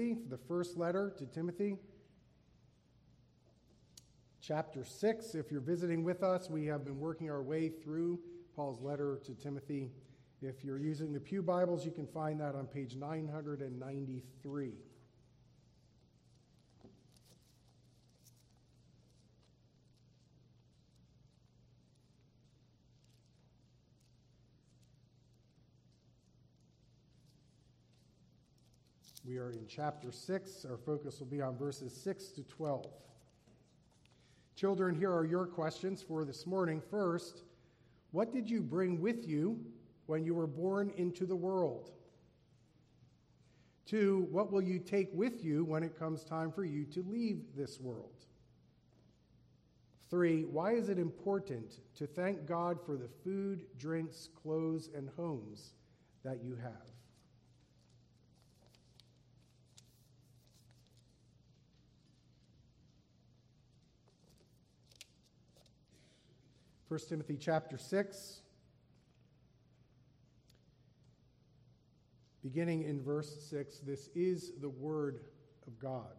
Timothy, 0.00 0.22
the 0.30 0.38
first 0.38 0.78
letter 0.78 1.12
to 1.18 1.26
Timothy. 1.26 1.76
Chapter 4.40 4.82
6. 4.82 5.34
If 5.34 5.50
you're 5.50 5.60
visiting 5.60 6.04
with 6.04 6.22
us, 6.22 6.48
we 6.48 6.64
have 6.66 6.86
been 6.86 6.98
working 6.98 7.30
our 7.30 7.42
way 7.42 7.68
through 7.68 8.18
Paul's 8.56 8.80
letter 8.80 9.20
to 9.24 9.34
Timothy. 9.34 9.90
If 10.40 10.64
you're 10.64 10.78
using 10.78 11.12
the 11.12 11.20
Pew 11.20 11.42
Bibles, 11.42 11.84
you 11.84 11.90
can 11.90 12.06
find 12.06 12.40
that 12.40 12.54
on 12.54 12.66
page 12.66 12.96
993. 12.96 14.72
We 29.24 29.36
are 29.36 29.50
in 29.50 29.66
chapter 29.68 30.10
6. 30.10 30.64
Our 30.64 30.78
focus 30.78 31.20
will 31.20 31.26
be 31.26 31.42
on 31.42 31.56
verses 31.56 31.92
6 31.92 32.28
to 32.28 32.42
12. 32.42 32.86
Children, 34.56 34.94
here 34.94 35.12
are 35.12 35.24
your 35.24 35.46
questions 35.46 36.02
for 36.02 36.24
this 36.24 36.46
morning. 36.46 36.80
First, 36.90 37.42
what 38.12 38.32
did 38.32 38.48
you 38.48 38.62
bring 38.62 39.00
with 39.00 39.28
you 39.28 39.60
when 40.06 40.24
you 40.24 40.34
were 40.34 40.46
born 40.46 40.90
into 40.96 41.26
the 41.26 41.36
world? 41.36 41.90
Two, 43.84 44.26
what 44.30 44.50
will 44.50 44.62
you 44.62 44.78
take 44.78 45.10
with 45.12 45.44
you 45.44 45.64
when 45.64 45.82
it 45.82 45.98
comes 45.98 46.24
time 46.24 46.50
for 46.50 46.64
you 46.64 46.84
to 46.86 47.02
leave 47.02 47.42
this 47.54 47.78
world? 47.78 48.24
Three, 50.08 50.44
why 50.44 50.72
is 50.72 50.88
it 50.88 50.98
important 50.98 51.80
to 51.96 52.06
thank 52.06 52.46
God 52.46 52.78
for 52.84 52.96
the 52.96 53.08
food, 53.22 53.66
drinks, 53.78 54.28
clothes, 54.42 54.88
and 54.94 55.10
homes 55.16 55.74
that 56.24 56.42
you 56.42 56.56
have? 56.56 56.90
1 66.90 66.98
Timothy 67.08 67.36
chapter 67.36 67.78
6, 67.78 68.40
beginning 72.42 72.82
in 72.82 73.00
verse 73.00 73.32
6. 73.48 73.78
This 73.78 74.08
is 74.16 74.50
the 74.60 74.68
word 74.68 75.20
of 75.68 75.78
God. 75.78 76.16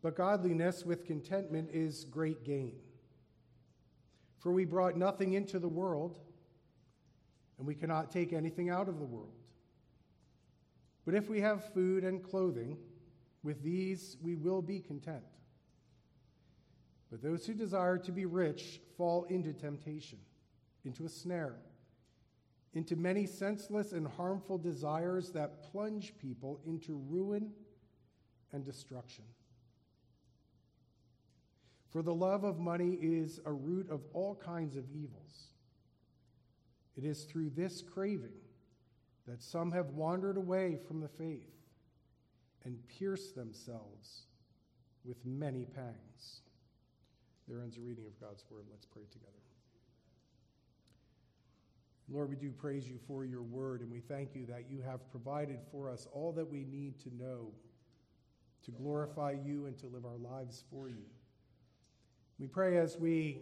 But 0.00 0.16
godliness 0.16 0.82
with 0.86 1.04
contentment 1.04 1.68
is 1.74 2.06
great 2.06 2.42
gain. 2.42 2.76
For 4.38 4.50
we 4.50 4.64
brought 4.64 4.96
nothing 4.96 5.34
into 5.34 5.58
the 5.58 5.68
world, 5.68 6.18
and 7.58 7.66
we 7.66 7.74
cannot 7.74 8.10
take 8.10 8.32
anything 8.32 8.70
out 8.70 8.88
of 8.88 8.98
the 8.98 9.04
world. 9.04 9.34
But 11.04 11.14
if 11.14 11.28
we 11.28 11.42
have 11.42 11.74
food 11.74 12.02
and 12.02 12.22
clothing, 12.22 12.78
with 13.42 13.62
these 13.62 14.16
we 14.22 14.36
will 14.36 14.62
be 14.62 14.80
content. 14.80 15.35
But 17.10 17.22
those 17.22 17.46
who 17.46 17.54
desire 17.54 17.98
to 17.98 18.12
be 18.12 18.26
rich 18.26 18.80
fall 18.96 19.24
into 19.24 19.52
temptation, 19.52 20.18
into 20.84 21.04
a 21.04 21.08
snare, 21.08 21.56
into 22.74 22.96
many 22.96 23.26
senseless 23.26 23.92
and 23.92 24.06
harmful 24.06 24.58
desires 24.58 25.30
that 25.30 25.62
plunge 25.70 26.14
people 26.18 26.60
into 26.66 27.00
ruin 27.08 27.52
and 28.52 28.64
destruction. 28.64 29.24
For 31.90 32.02
the 32.02 32.14
love 32.14 32.44
of 32.44 32.58
money 32.58 32.98
is 33.00 33.40
a 33.46 33.52
root 33.52 33.88
of 33.88 34.02
all 34.12 34.34
kinds 34.34 34.76
of 34.76 34.84
evils. 34.90 35.52
It 36.96 37.04
is 37.04 37.24
through 37.24 37.50
this 37.50 37.82
craving 37.82 38.36
that 39.26 39.42
some 39.42 39.72
have 39.72 39.90
wandered 39.90 40.36
away 40.36 40.78
from 40.86 41.00
the 41.00 41.08
faith 41.08 41.54
and 42.64 42.86
pierced 42.88 43.34
themselves 43.34 44.26
with 45.04 45.24
many 45.24 45.64
pangs. 45.64 46.42
There 47.48 47.60
ends 47.60 47.76
the 47.76 47.82
reading 47.82 48.06
of 48.06 48.20
God's 48.20 48.44
word. 48.50 48.64
Let's 48.70 48.86
pray 48.86 49.04
together. 49.12 49.32
Lord, 52.08 52.30
we 52.30 52.36
do 52.36 52.52
praise 52.52 52.88
you 52.88 52.98
for 53.06 53.24
your 53.24 53.42
word, 53.42 53.80
and 53.80 53.90
we 53.90 54.00
thank 54.00 54.34
you 54.34 54.46
that 54.46 54.70
you 54.70 54.80
have 54.80 55.10
provided 55.10 55.58
for 55.72 55.90
us 55.90 56.06
all 56.12 56.32
that 56.32 56.48
we 56.48 56.64
need 56.64 57.00
to 57.00 57.14
know 57.16 57.52
to 58.64 58.70
glorify 58.70 59.34
you 59.44 59.66
and 59.66 59.76
to 59.78 59.86
live 59.86 60.04
our 60.04 60.18
lives 60.18 60.64
for 60.70 60.88
you. 60.88 61.04
We 62.38 62.46
pray 62.46 62.78
as 62.78 62.98
we 62.98 63.40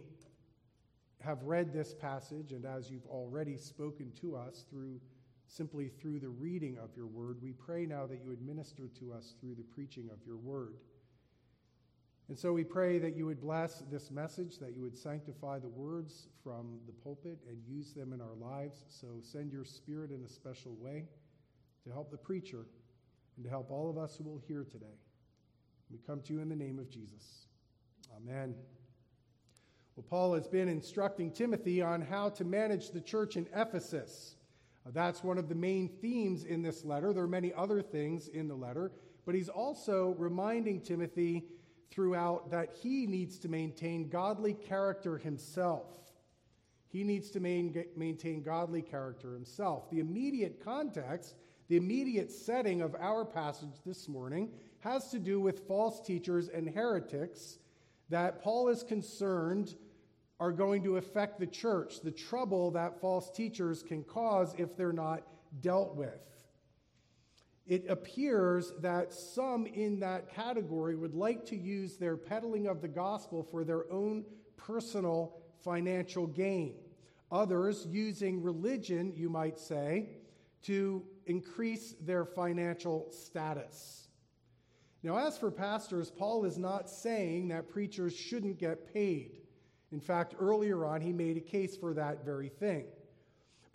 have 1.21 1.41
read 1.43 1.73
this 1.73 1.93
passage 1.93 2.51
and 2.51 2.65
as 2.65 2.89
you've 2.89 3.07
already 3.07 3.57
spoken 3.57 4.11
to 4.21 4.35
us 4.35 4.65
through 4.69 4.99
simply 5.47 5.89
through 5.89 6.19
the 6.19 6.29
reading 6.29 6.77
of 6.77 6.89
your 6.95 7.07
word, 7.07 7.37
we 7.41 7.51
pray 7.51 7.85
now 7.85 8.05
that 8.07 8.19
you 8.23 8.31
administer 8.31 8.87
to 8.99 9.13
us 9.13 9.35
through 9.39 9.55
the 9.55 9.63
preaching 9.63 10.09
of 10.11 10.17
your 10.25 10.37
word. 10.37 10.75
And 12.27 12.37
so 12.37 12.53
we 12.53 12.63
pray 12.63 12.97
that 12.99 13.15
you 13.15 13.27
would 13.27 13.39
bless 13.39 13.83
this 13.91 14.09
message, 14.09 14.57
that 14.57 14.75
you 14.75 14.81
would 14.81 14.97
sanctify 14.97 15.59
the 15.59 15.67
words 15.67 16.27
from 16.43 16.79
the 16.87 16.91
pulpit 16.91 17.37
and 17.47 17.57
use 17.67 17.93
them 17.93 18.13
in 18.13 18.21
our 18.21 18.33
lives. 18.33 18.85
So 18.89 19.07
send 19.21 19.51
your 19.51 19.63
spirit 19.63 20.09
in 20.11 20.23
a 20.23 20.27
special 20.27 20.75
way 20.79 21.05
to 21.83 21.91
help 21.91 22.09
the 22.09 22.17
preacher 22.17 22.65
and 23.35 23.43
to 23.43 23.49
help 23.49 23.69
all 23.69 23.89
of 23.89 23.97
us 23.97 24.15
who 24.15 24.23
will 24.23 24.41
hear 24.47 24.63
today. 24.63 24.97
We 25.91 25.99
come 25.99 26.21
to 26.21 26.33
you 26.33 26.39
in 26.41 26.49
the 26.49 26.55
name 26.55 26.79
of 26.79 26.89
Jesus. 26.89 27.45
Amen. 28.17 28.55
Well, 29.95 30.05
Paul 30.09 30.33
has 30.33 30.47
been 30.47 30.67
instructing 30.67 31.31
Timothy 31.31 31.81
on 31.81 32.01
how 32.01 32.29
to 32.29 32.43
manage 32.43 32.89
the 32.89 33.01
church 33.01 33.37
in 33.37 33.47
Ephesus. 33.55 34.35
Uh, 34.85 34.89
that's 34.93 35.23
one 35.23 35.37
of 35.37 35.47
the 35.47 35.55
main 35.55 35.89
themes 36.01 36.43
in 36.43 36.61
this 36.61 36.83
letter. 36.83 37.13
There 37.13 37.23
are 37.23 37.27
many 37.27 37.53
other 37.53 37.81
things 37.81 38.27
in 38.29 38.47
the 38.47 38.55
letter, 38.55 38.91
but 39.25 39.35
he's 39.35 39.47
also 39.47 40.15
reminding 40.17 40.81
Timothy 40.81 41.45
throughout 41.91 42.51
that 42.51 42.69
he 42.81 43.07
needs 43.07 43.39
to 43.39 43.47
maintain 43.47 44.09
godly 44.09 44.53
character 44.53 45.17
himself. 45.17 45.87
He 46.87 47.03
needs 47.03 47.29
to 47.31 47.39
main, 47.39 47.85
maintain 47.95 48.41
godly 48.41 48.81
character 48.81 49.33
himself. 49.33 49.89
The 49.89 49.99
immediate 49.99 50.63
context, 50.63 51.35
the 51.67 51.77
immediate 51.77 52.31
setting 52.31 52.81
of 52.81 52.95
our 52.95 53.25
passage 53.25 53.81
this 53.85 54.07
morning 54.07 54.51
has 54.79 55.09
to 55.11 55.19
do 55.19 55.39
with 55.39 55.67
false 55.67 55.99
teachers 55.99 56.47
and 56.47 56.69
heretics 56.69 57.59
that 58.09 58.41
Paul 58.41 58.69
is 58.69 58.83
concerned 58.83 59.75
are 60.39 60.51
going 60.51 60.83
to 60.83 60.97
affect 60.97 61.39
the 61.39 61.47
church, 61.47 62.01
the 62.01 62.11
trouble 62.11 62.71
that 62.71 63.01
false 63.01 63.31
teachers 63.31 63.81
can 63.81 64.03
cause 64.03 64.53
if 64.57 64.75
they're 64.77 64.93
not 64.93 65.23
dealt 65.61 65.95
with 65.95 66.34
it 67.67 67.85
appears 67.89 68.71
that 68.81 69.11
some 69.13 69.65
in 69.65 69.99
that 69.99 70.29
category 70.29 70.95
would 70.95 71.15
like 71.15 71.45
to 71.47 71.55
use 71.55 71.97
their 71.97 72.15
peddling 72.15 72.67
of 72.67 72.81
the 72.81 72.87
gospel 72.87 73.41
for 73.41 73.63
their 73.63 73.91
own 73.91 74.23
personal 74.55 75.37
financial 75.63 76.27
gain. 76.27 76.75
Others 77.31 77.87
using 77.89 78.43
religion, 78.43 79.13
you 79.15 79.29
might 79.29 79.57
say, 79.57 80.09
to 80.63 81.03
increase 81.25 81.95
their 82.01 82.23
financial 82.23 83.07
status. 83.11 84.07
Now, 85.01 85.17
as 85.17 85.37
for 85.37 85.51
pastors, 85.51 86.11
Paul 86.11 86.45
is 86.45 86.57
not 86.57 86.89
saying 86.89 87.47
that 87.47 87.69
preachers 87.69 88.15
shouldn't 88.15 88.59
get 88.59 88.91
paid. 88.93 89.41
In 89.91 89.99
fact, 89.99 90.35
earlier 90.39 90.85
on, 90.85 91.01
he 91.01 91.13
made 91.13 91.37
a 91.37 91.41
case 91.41 91.77
for 91.77 91.93
that 91.93 92.25
very 92.25 92.49
thing. 92.49 92.85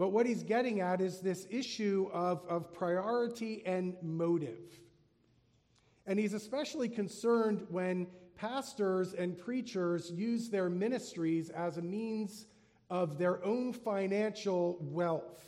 But 0.00 0.12
what 0.12 0.24
he's 0.24 0.42
getting 0.42 0.80
at 0.80 1.02
is 1.02 1.20
this 1.20 1.46
issue 1.50 2.08
of, 2.10 2.42
of 2.48 2.72
priority 2.72 3.62
and 3.66 3.94
motive. 4.00 4.80
And 6.06 6.18
he's 6.18 6.32
especially 6.32 6.88
concerned 6.88 7.66
when 7.68 8.06
pastors 8.34 9.12
and 9.12 9.36
preachers 9.36 10.10
use 10.10 10.48
their 10.48 10.70
ministries 10.70 11.50
as 11.50 11.76
a 11.76 11.82
means 11.82 12.46
of 12.88 13.18
their 13.18 13.44
own 13.44 13.74
financial 13.74 14.78
wealth. 14.80 15.44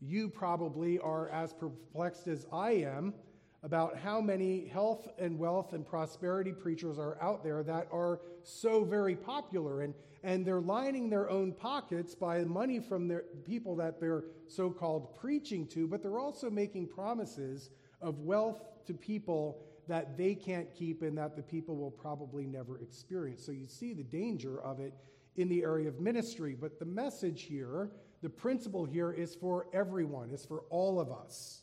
You 0.00 0.28
probably 0.28 1.00
are 1.00 1.28
as 1.30 1.52
perplexed 1.52 2.28
as 2.28 2.46
I 2.52 2.70
am 2.70 3.14
about 3.62 3.96
how 3.98 4.20
many 4.20 4.66
health 4.66 5.08
and 5.18 5.38
wealth 5.38 5.72
and 5.72 5.86
prosperity 5.86 6.52
preachers 6.52 6.98
are 6.98 7.20
out 7.22 7.44
there 7.44 7.62
that 7.62 7.86
are 7.92 8.20
so 8.42 8.84
very 8.84 9.14
popular. 9.14 9.82
And, 9.82 9.94
and 10.22 10.46
they're 10.46 10.60
lining 10.60 11.10
their 11.10 11.28
own 11.28 11.52
pockets 11.52 12.14
by 12.14 12.42
money 12.44 12.80
from 12.80 13.08
their 13.08 13.24
people 13.44 13.76
that 13.76 14.00
they're 14.00 14.24
so-called 14.48 15.14
preaching 15.14 15.66
to 15.68 15.86
but 15.86 16.02
they're 16.02 16.18
also 16.18 16.50
making 16.50 16.88
promises 16.88 17.70
of 18.00 18.18
wealth 18.20 18.62
to 18.86 18.94
people 18.94 19.62
that 19.88 20.16
they 20.16 20.34
can't 20.34 20.72
keep 20.74 21.02
and 21.02 21.16
that 21.18 21.36
the 21.36 21.42
people 21.42 21.76
will 21.76 21.90
probably 21.90 22.46
never 22.46 22.78
experience. 22.78 23.44
So 23.44 23.52
you 23.52 23.66
see 23.66 23.92
the 23.92 24.04
danger 24.04 24.60
of 24.60 24.80
it 24.80 24.94
in 25.36 25.48
the 25.48 25.62
area 25.62 25.88
of 25.88 26.00
ministry. 26.00 26.56
But 26.58 26.78
the 26.78 26.84
message 26.84 27.42
here 27.42 27.90
the 28.22 28.28
principle 28.28 28.84
here 28.84 29.12
is 29.12 29.34
for 29.34 29.66
everyone 29.72 30.30
is 30.30 30.44
for 30.44 30.64
all 30.70 31.00
of 31.00 31.10
us 31.10 31.62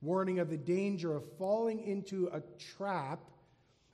warning 0.00 0.38
of 0.38 0.50
the 0.50 0.56
danger 0.56 1.16
of 1.16 1.24
falling 1.38 1.80
into 1.80 2.28
a 2.32 2.40
trap 2.58 3.20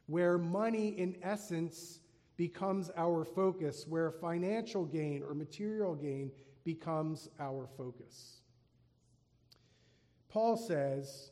where 0.07 0.37
money, 0.37 0.89
in 0.89 1.17
essence, 1.23 2.01
becomes 2.37 2.91
our 2.97 3.25
focus, 3.25 3.87
where 3.89 4.11
financial 4.11 4.85
gain 4.85 5.23
or 5.23 5.35
material 5.35 5.95
gain 5.95 6.31
becomes 6.65 7.29
our 7.39 7.69
focus. 7.77 8.41
Paul 10.29 10.57
says, 10.57 11.31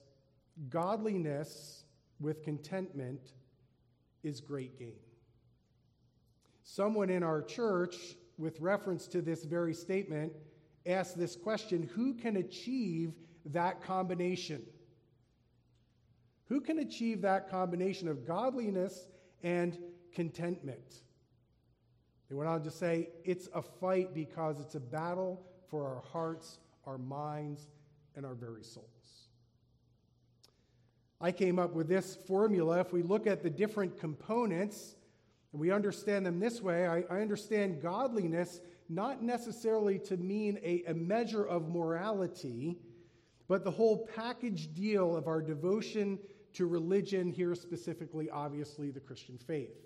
godliness 0.68 1.84
with 2.20 2.42
contentment 2.42 3.32
is 4.22 4.40
great 4.40 4.78
gain. 4.78 5.00
Someone 6.62 7.10
in 7.10 7.22
our 7.22 7.42
church, 7.42 7.96
with 8.38 8.60
reference 8.60 9.08
to 9.08 9.20
this 9.20 9.44
very 9.44 9.74
statement, 9.74 10.32
asked 10.86 11.18
this 11.18 11.36
question 11.36 11.90
Who 11.94 12.14
can 12.14 12.36
achieve 12.36 13.12
that 13.46 13.82
combination? 13.82 14.62
Who 16.46 16.60
can 16.60 16.78
achieve 16.78 17.22
that 17.22 17.50
combination 17.50 18.08
of 18.08 18.26
godliness 18.26 19.08
and 19.42 19.78
contentment? 20.12 21.02
They 22.28 22.34
went 22.34 22.48
on 22.48 22.62
to 22.62 22.70
say, 22.70 23.10
It's 23.24 23.48
a 23.54 23.62
fight 23.62 24.14
because 24.14 24.60
it's 24.60 24.74
a 24.74 24.80
battle 24.80 25.46
for 25.68 25.86
our 25.86 26.02
hearts, 26.12 26.58
our 26.86 26.98
minds, 26.98 27.68
and 28.16 28.26
our 28.26 28.34
very 28.34 28.62
souls. 28.62 29.28
I 31.20 31.30
came 31.30 31.58
up 31.58 31.72
with 31.72 31.88
this 31.88 32.16
formula. 32.26 32.80
If 32.80 32.92
we 32.92 33.02
look 33.02 33.26
at 33.26 33.42
the 33.42 33.50
different 33.50 33.98
components 33.98 34.96
and 35.52 35.60
we 35.60 35.70
understand 35.70 36.26
them 36.26 36.40
this 36.40 36.60
way, 36.60 36.86
I, 36.86 37.04
I 37.08 37.20
understand 37.20 37.80
godliness 37.80 38.60
not 38.88 39.22
necessarily 39.22 39.98
to 40.00 40.16
mean 40.16 40.58
a, 40.62 40.82
a 40.88 40.94
measure 40.94 41.44
of 41.44 41.68
morality, 41.68 42.78
but 43.52 43.64
the 43.64 43.70
whole 43.70 44.08
package 44.16 44.72
deal 44.72 45.14
of 45.14 45.26
our 45.26 45.42
devotion 45.42 46.18
to 46.54 46.64
religion, 46.64 47.30
here 47.30 47.54
specifically, 47.54 48.30
obviously, 48.30 48.90
the 48.90 48.98
Christian 48.98 49.36
faith. 49.36 49.76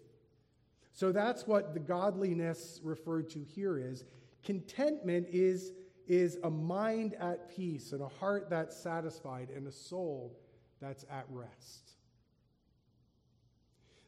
So 0.92 1.10
that's 1.10 1.48
what 1.48 1.74
the 1.74 1.80
godliness 1.80 2.78
referred 2.84 3.28
to 3.30 3.40
here 3.40 3.76
is. 3.76 4.04
Contentment 4.44 5.26
is, 5.32 5.72
is 6.06 6.38
a 6.44 6.48
mind 6.48 7.14
at 7.14 7.50
peace 7.56 7.90
and 7.90 8.02
a 8.02 8.06
heart 8.06 8.48
that's 8.48 8.76
satisfied 8.76 9.48
and 9.50 9.66
a 9.66 9.72
soul 9.72 10.38
that's 10.80 11.04
at 11.10 11.26
rest. 11.28 11.90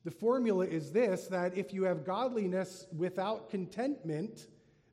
The 0.04 0.12
formula 0.12 0.66
is 0.66 0.92
this 0.92 1.26
that 1.32 1.58
if 1.58 1.74
you 1.74 1.82
have 1.82 2.04
godliness 2.04 2.86
without 2.96 3.50
contentment, 3.50 4.46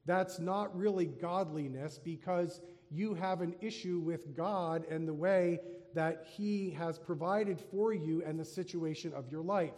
that's 0.08 0.40
not 0.40 0.76
really 0.76 1.06
godliness 1.06 2.00
because 2.04 2.62
you 2.92 3.14
have 3.14 3.42
an 3.42 3.56
issue 3.62 4.00
with 4.00 4.36
God 4.36 4.86
and 4.90 5.08
the 5.08 5.14
way 5.14 5.60
that 5.94 6.26
He 6.36 6.72
has 6.72 7.00
provided 7.00 7.60
for 7.60 7.94
you 7.94 8.24
and 8.26 8.40
the 8.40 8.46
situation 8.46 9.14
of 9.14 9.32
your 9.32 9.42
life. 9.42 9.74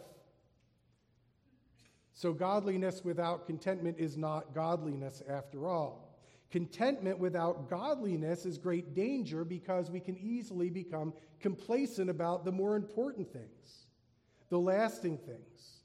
So, 2.12 2.32
godliness 2.32 3.04
without 3.04 3.46
contentment 3.46 3.98
is 3.98 4.16
not 4.16 4.54
godliness 4.54 5.22
after 5.28 5.68
all. 5.68 6.18
Contentment 6.50 7.18
without 7.18 7.68
godliness 7.68 8.46
is 8.46 8.58
great 8.58 8.94
danger 8.94 9.44
because 9.44 9.90
we 9.90 10.00
can 10.00 10.16
easily 10.16 10.70
become 10.70 11.12
complacent 11.40 12.08
about 12.08 12.44
the 12.44 12.52
more 12.52 12.74
important 12.74 13.32
things, 13.32 13.86
the 14.48 14.58
lasting 14.58 15.18
things. 15.18 15.77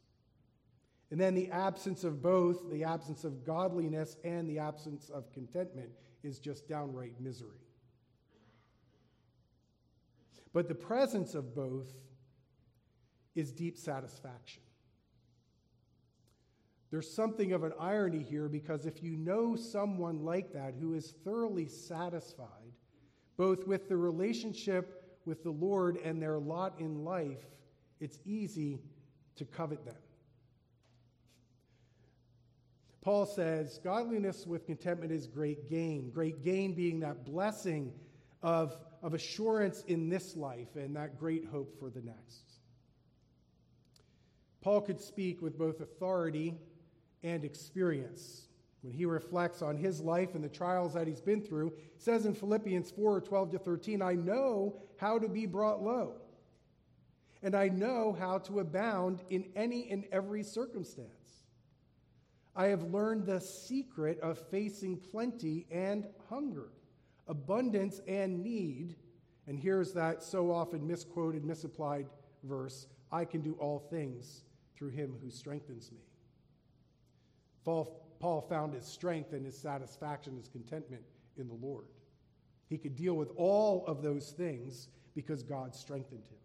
And 1.13 1.21
then 1.21 1.35
the 1.35 1.51
absence 1.51 2.03
of 2.03 2.23
both, 2.23 2.71
the 2.71 2.85
absence 2.85 3.23
of 3.23 3.45
godliness 3.45 4.17
and 4.23 4.49
the 4.49 4.57
absence 4.57 5.11
of 5.11 5.31
contentment, 5.31 5.91
is 6.23 6.39
just 6.39 6.67
downright 6.67 7.21
misery. 7.21 7.61
But 10.53 10.67
the 10.67 10.73
presence 10.73 11.35
of 11.35 11.53
both 11.53 11.85
is 13.35 13.51
deep 13.51 13.77
satisfaction. 13.77 14.63
There's 16.89 17.13
something 17.13 17.53
of 17.53 17.63
an 17.63 17.73
irony 17.79 18.23
here 18.23 18.49
because 18.49 18.87
if 18.87 19.03
you 19.03 19.15
know 19.15 19.55
someone 19.55 20.25
like 20.25 20.51
that 20.53 20.73
who 20.79 20.95
is 20.95 21.13
thoroughly 21.23 21.67
satisfied, 21.67 22.73
both 23.37 23.67
with 23.67 23.87
the 23.87 23.97
relationship 23.97 25.19
with 25.25 25.43
the 25.43 25.51
Lord 25.51 25.97
and 26.03 26.19
their 26.19 26.39
lot 26.39 26.73
in 26.79 27.03
life, 27.03 27.45
it's 27.99 28.17
easy 28.25 28.81
to 29.35 29.45
covet 29.45 29.85
them. 29.85 29.93
Paul 33.03 33.25
says, 33.25 33.81
Godliness 33.83 34.47
with 34.47 34.65
contentment 34.65 35.11
is 35.11 35.27
great 35.27 35.69
gain. 35.69 36.09
Great 36.09 36.41
gain 36.41 36.73
being 36.73 37.01
that 37.01 37.25
blessing 37.25 37.91
of, 38.41 38.77
of 39.01 39.13
assurance 39.13 39.83
in 39.87 40.09
this 40.09 40.37
life 40.37 40.75
and 40.75 40.95
that 40.95 41.19
great 41.19 41.45
hope 41.45 41.77
for 41.77 41.89
the 41.89 42.01
next. 42.01 42.53
Paul 44.61 44.79
could 44.79 45.01
speak 45.01 45.41
with 45.41 45.57
both 45.57 45.81
authority 45.81 46.55
and 47.23 47.43
experience. 47.43 48.47
When 48.81 48.93
he 48.93 49.05
reflects 49.05 49.61
on 49.61 49.75
his 49.75 49.99
life 49.99 50.33
and 50.33 50.43
the 50.43 50.49
trials 50.49 50.93
that 50.93 51.05
he's 51.05 51.21
been 51.21 51.41
through, 51.41 51.73
says 51.97 52.25
in 52.25 52.33
Philippians 52.33 52.91
4 52.91 53.19
12 53.19 53.51
to 53.51 53.59
13, 53.59 54.01
I 54.01 54.13
know 54.13 54.81
how 54.95 55.19
to 55.19 55.27
be 55.27 55.45
brought 55.45 55.83
low, 55.83 56.15
and 57.41 57.53
I 57.53 57.67
know 57.67 58.15
how 58.17 58.37
to 58.39 58.61
abound 58.61 59.23
in 59.29 59.45
any 59.57 59.89
and 59.89 60.05
every 60.11 60.43
circumstance. 60.43 61.22
I 62.55 62.67
have 62.67 62.83
learned 62.83 63.25
the 63.25 63.39
secret 63.39 64.19
of 64.19 64.37
facing 64.49 64.97
plenty 64.97 65.65
and 65.71 66.05
hunger, 66.29 66.69
abundance 67.27 67.99
and 68.07 68.43
need. 68.43 68.95
And 69.47 69.59
here's 69.59 69.93
that 69.93 70.21
so 70.21 70.51
often 70.51 70.85
misquoted, 70.85 71.43
misapplied 71.43 72.07
verse 72.43 72.87
I 73.11 73.25
can 73.25 73.41
do 73.41 73.53
all 73.59 73.79
things 73.79 74.43
through 74.75 74.89
him 74.89 75.15
who 75.23 75.29
strengthens 75.29 75.91
me. 75.91 75.99
Paul 77.63 78.45
found 78.49 78.73
his 78.73 78.85
strength 78.85 79.33
and 79.33 79.45
his 79.45 79.57
satisfaction, 79.57 80.35
his 80.35 80.47
contentment 80.47 81.03
in 81.37 81.47
the 81.47 81.53
Lord. 81.53 81.85
He 82.69 82.77
could 82.77 82.95
deal 82.95 83.15
with 83.15 83.31
all 83.35 83.85
of 83.85 84.01
those 84.01 84.31
things 84.31 84.89
because 85.15 85.43
God 85.43 85.75
strengthened 85.75 86.23
him. 86.29 86.37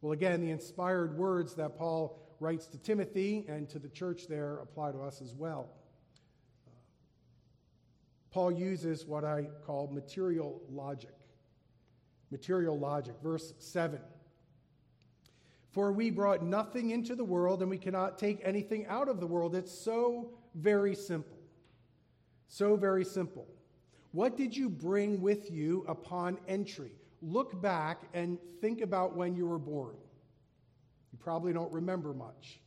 Well, 0.00 0.12
again, 0.12 0.40
the 0.40 0.50
inspired 0.50 1.16
words 1.16 1.54
that 1.54 1.78
Paul 1.78 2.20
writes 2.44 2.66
to 2.66 2.76
Timothy 2.76 3.46
and 3.48 3.70
to 3.70 3.78
the 3.78 3.88
church 3.88 4.28
there 4.28 4.58
apply 4.58 4.92
to 4.92 5.00
us 5.00 5.22
as 5.22 5.34
well. 5.34 5.70
Paul 8.30 8.52
uses 8.52 9.06
what 9.06 9.24
I 9.24 9.46
call 9.64 9.88
material 9.90 10.60
logic. 10.70 11.14
Material 12.30 12.78
logic. 12.78 13.14
Verse 13.22 13.54
7. 13.58 13.98
For 15.70 15.90
we 15.90 16.10
brought 16.10 16.44
nothing 16.44 16.90
into 16.90 17.16
the 17.16 17.24
world, 17.24 17.62
and 17.62 17.70
we 17.70 17.78
cannot 17.78 18.18
take 18.18 18.40
anything 18.44 18.86
out 18.88 19.08
of 19.08 19.20
the 19.20 19.26
world. 19.26 19.56
It's 19.56 19.72
so 19.72 20.30
very 20.54 20.94
simple. 20.94 21.38
So 22.48 22.76
very 22.76 23.06
simple. 23.06 23.48
What 24.12 24.36
did 24.36 24.54
you 24.54 24.68
bring 24.68 25.22
with 25.22 25.50
you 25.50 25.84
upon 25.88 26.38
entry? 26.46 26.92
Look 27.22 27.60
back 27.62 28.02
and 28.12 28.38
think 28.60 28.82
about 28.82 29.16
when 29.16 29.34
you 29.34 29.46
were 29.46 29.58
born. 29.58 29.96
Probably 31.24 31.54
don't 31.54 31.72
remember 31.72 32.12
much. 32.12 32.60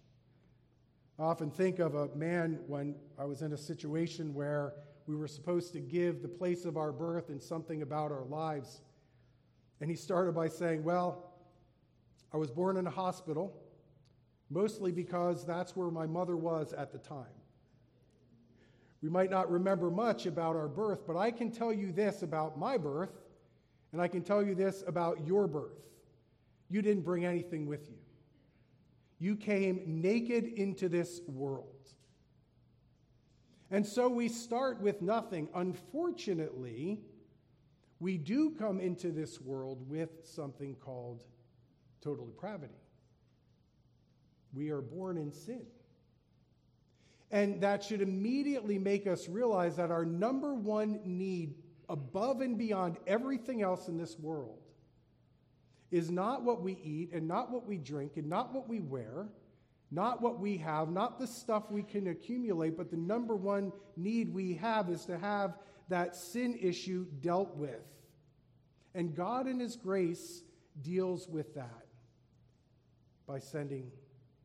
I 1.20 1.24
often 1.24 1.52
think 1.52 1.78
of 1.78 1.94
a 1.94 2.08
man 2.16 2.60
when 2.66 2.96
I 3.18 3.24
was 3.26 3.44
in 3.44 3.54
a 3.54 3.58
situation 3.58 4.34
where 4.34 4.74
we 5.06 5.16
were 5.16 5.28
supposed 5.28 5.74
to 5.74 5.80
give 5.80 6.24
the 6.24 6.28
place 6.28 6.66
of 6.66 6.76
our 6.76 6.92
birth 6.92 7.30
and 7.30 7.42
something 7.42 7.84
about 7.84 8.12
our 8.12 8.26
lives. 8.26 8.82
And 9.80 9.92
he 9.92 9.96
started 9.96 10.34
by 10.34 10.48
saying, 10.48 10.84
Well, 10.84 11.34
I 12.34 12.38
was 12.38 12.50
born 12.50 12.78
in 12.78 12.88
a 12.88 12.90
hospital, 12.90 13.56
mostly 14.50 14.92
because 14.92 15.46
that's 15.46 15.76
where 15.76 15.92
my 15.92 16.08
mother 16.08 16.36
was 16.36 16.74
at 16.74 16.92
the 16.92 16.98
time. 16.98 17.26
We 19.04 19.10
might 19.10 19.30
not 19.30 19.52
remember 19.52 19.92
much 19.92 20.26
about 20.26 20.56
our 20.56 20.68
birth, 20.68 21.06
but 21.06 21.16
I 21.16 21.30
can 21.30 21.52
tell 21.52 21.72
you 21.72 21.92
this 21.92 22.24
about 22.24 22.58
my 22.58 22.76
birth, 22.76 23.14
and 23.92 24.02
I 24.02 24.08
can 24.08 24.24
tell 24.24 24.42
you 24.44 24.56
this 24.56 24.84
about 24.88 25.28
your 25.28 25.48
birth. 25.48 25.78
You 26.72 26.82
didn't 26.82 27.04
bring 27.04 27.24
anything 27.24 27.68
with 27.68 27.88
you. 27.88 27.98
You 29.20 29.36
came 29.36 30.02
naked 30.02 30.46
into 30.46 30.90
this 30.90 31.22
world. 31.28 31.74
And 33.72 33.86
so 33.86 34.08
we 34.08 34.30
start 34.30 34.80
with 34.80 35.02
nothing. 35.02 35.50
Unfortunately, 35.54 37.02
we 38.00 38.18
do 38.18 38.52
come 38.52 38.80
into 38.80 39.12
this 39.12 39.42
world 39.42 39.90
with 39.90 40.10
something 40.24 40.76
called 40.76 41.24
total 42.02 42.28
depravity. 42.28 42.76
We 44.54 44.70
are 44.70 44.82
born 44.82 45.18
in 45.18 45.32
sin. 45.32 45.66
And 47.32 47.60
that 47.62 47.84
should 47.84 48.02
immediately 48.02 48.78
make 48.78 49.06
us 49.06 49.28
realize 49.28 49.76
that 49.76 49.92
our 49.92 50.06
number 50.06 50.54
one 50.54 51.02
need, 51.04 51.56
above 51.90 52.40
and 52.40 52.58
beyond 52.58 52.98
everything 53.06 53.62
else 53.62 53.90
in 53.90 53.98
this 53.98 54.18
world, 54.18 54.67
is 55.92 56.12
not 56.12 56.44
what 56.44 56.62
we 56.62 56.74
eat 56.84 57.12
and 57.14 57.28
not 57.28 57.52
what 57.52 57.66
we 57.66 57.78
drink 57.78 58.14
and 58.18 58.28
not 58.28 58.54
what 58.54 58.68
we 58.68 58.80
wear, 58.80 59.28
not 59.92 60.22
what 60.22 60.40
we 60.40 60.58
have, 60.58 60.90
not 60.90 61.18
the 61.18 61.28
stuff 61.28 61.72
we 61.72 61.84
can 61.84 62.08
accumulate, 62.08 62.76
but 62.76 62.92
the 62.92 62.98
number 62.98 63.36
one 63.36 63.72
need 63.96 64.34
we 64.34 64.54
have 64.56 64.90
is 64.90 65.06
to 65.06 65.18
have 65.18 65.58
that 65.90 66.16
sin 66.16 66.58
issue 66.62 67.06
dealt 67.22 67.56
with. 67.56 67.86
And 68.94 69.16
God, 69.16 69.48
in 69.48 69.60
His 69.60 69.76
grace, 69.76 70.44
deals 70.82 71.28
with 71.28 71.56
that 71.56 71.86
by 73.28 73.40
sending 73.40 73.92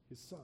his 0.08 0.18
son. 0.18 0.40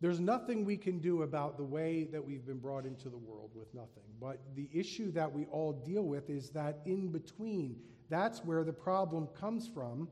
There's 0.00 0.20
nothing 0.20 0.64
we 0.64 0.76
can 0.76 1.00
do 1.00 1.22
about 1.22 1.56
the 1.56 1.64
way 1.64 2.04
that 2.12 2.24
we've 2.24 2.46
been 2.46 2.58
brought 2.58 2.86
into 2.86 3.08
the 3.08 3.18
world 3.18 3.50
with 3.54 3.74
nothing. 3.74 4.04
But 4.20 4.40
the 4.54 4.68
issue 4.72 5.10
that 5.12 5.32
we 5.32 5.46
all 5.46 5.72
deal 5.72 6.04
with 6.04 6.30
is 6.30 6.50
that 6.50 6.80
in 6.86 7.08
between, 7.08 7.76
that's 8.08 8.44
where 8.44 8.62
the 8.62 8.72
problem 8.72 9.26
comes 9.28 9.66
from. 9.66 10.08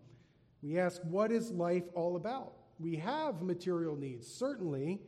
We 0.61 0.79
ask, 0.79 1.01
what 1.05 1.31
is 1.31 1.53
life 1.53 1.85
all 1.95 2.17
about? 2.17 2.55
We 2.81 2.97
have 2.97 3.43
material 3.43 3.97
needs, 3.97 4.27
certainly. 4.27 5.01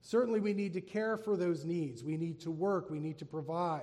Certainly, 0.00 0.40
we 0.40 0.52
need 0.54 0.72
to 0.74 0.80
care 0.80 1.16
for 1.16 1.36
those 1.36 1.64
needs. 1.64 2.04
We 2.04 2.16
need 2.16 2.40
to 2.40 2.50
work. 2.50 2.90
We 2.90 3.00
need 3.00 3.18
to 3.18 3.24
provide. 3.24 3.82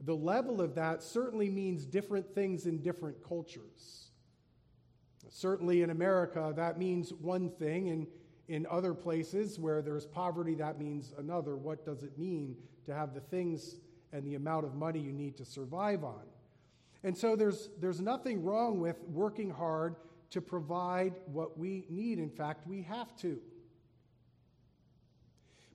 The 0.00 0.14
level 0.14 0.60
of 0.60 0.74
that 0.76 1.02
certainly 1.02 1.50
means 1.50 1.84
different 1.84 2.34
things 2.34 2.66
in 2.66 2.78
different 2.78 3.22
cultures. 3.26 4.10
Certainly, 5.28 5.82
in 5.82 5.90
America, 5.90 6.52
that 6.56 6.78
means 6.78 7.12
one 7.12 7.50
thing, 7.50 7.88
and 7.88 8.06
in 8.48 8.66
other 8.70 8.94
places 8.94 9.58
where 9.58 9.82
there's 9.82 10.06
poverty, 10.06 10.54
that 10.54 10.78
means 10.78 11.12
another. 11.18 11.56
What 11.56 11.84
does 11.84 12.02
it 12.02 12.16
mean 12.18 12.56
to 12.86 12.94
have 12.94 13.14
the 13.14 13.20
things 13.20 13.76
and 14.12 14.24
the 14.24 14.36
amount 14.36 14.64
of 14.64 14.74
money 14.74 15.00
you 15.00 15.12
need 15.12 15.36
to 15.38 15.44
survive 15.44 16.04
on? 16.04 16.22
And 17.02 17.16
so 17.16 17.36
there's, 17.36 17.70
there's 17.80 18.00
nothing 18.00 18.42
wrong 18.42 18.80
with 18.80 18.96
working 19.08 19.50
hard 19.50 19.96
to 20.30 20.40
provide 20.40 21.14
what 21.26 21.58
we 21.58 21.86
need. 21.88 22.18
In 22.18 22.30
fact, 22.30 22.66
we 22.66 22.82
have 22.82 23.16
to. 23.18 23.38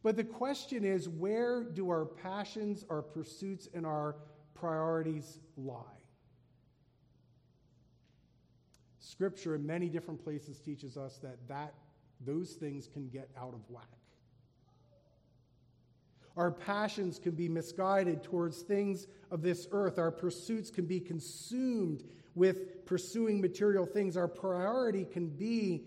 But 0.04 0.16
the 0.16 0.24
question 0.24 0.84
is 0.84 1.08
where 1.08 1.64
do 1.64 1.90
our 1.90 2.06
passions, 2.06 2.86
our 2.90 3.02
pursuits, 3.02 3.70
and 3.74 3.86
our 3.86 4.16
priorities 4.56 5.40
lie? 5.58 5.84
Scripture 9.00 9.56
in 9.56 9.66
many 9.66 9.90
different 9.90 10.24
places 10.24 10.60
teaches 10.60 10.98
us 10.98 11.18
that, 11.20 11.38
that 11.48 11.74
those 12.26 12.54
things 12.54 12.88
can 12.88 13.08
get 13.10 13.30
out 13.38 13.54
of 13.54 13.62
whack. 13.70 13.88
Our 16.38 16.52
passions 16.52 17.20
can 17.20 17.32
be 17.32 17.50
misguided 17.50 18.24
towards 18.24 18.62
things 18.62 19.08
of 19.32 19.42
this 19.42 19.68
earth. 19.72 20.00
Our 20.00 20.12
pursuits 20.12 20.70
can 20.70 20.86
be 20.86 21.00
consumed 21.00 22.04
with 22.36 22.86
pursuing 22.86 23.42
material 23.42 23.86
things. 23.86 24.16
Our 24.16 24.28
priority 24.28 25.06
can 25.06 25.28
be 25.28 25.84